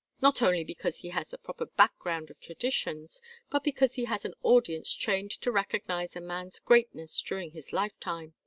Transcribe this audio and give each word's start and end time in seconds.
Not 0.19 0.41
only 0.41 0.63
because 0.63 0.97
he 0.97 1.09
has 1.09 1.27
the 1.27 1.37
proper 1.37 1.67
background 1.67 2.31
of 2.31 2.39
traditions, 2.39 3.21
but 3.51 3.63
because 3.63 3.93
he 3.93 4.05
has 4.05 4.25
an 4.25 4.33
audience 4.41 4.91
trained 4.95 5.29
to 5.41 5.51
recognize 5.51 6.15
a 6.15 6.21
man's 6.21 6.57
greatness 6.59 7.21
during 7.21 7.51
his 7.51 7.71
lifetime. 7.71 8.33